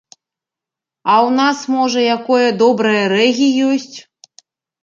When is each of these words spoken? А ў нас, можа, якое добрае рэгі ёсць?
А 1.11 1.15
ў 1.17 1.29
нас, 1.39 1.57
можа, 1.75 1.99
якое 2.15 2.47
добрае 2.63 3.05
рэгі 3.15 3.47
ёсць? 3.69 3.97